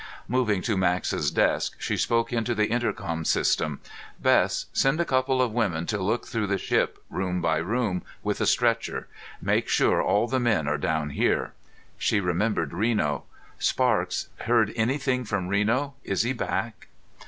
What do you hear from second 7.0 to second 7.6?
room by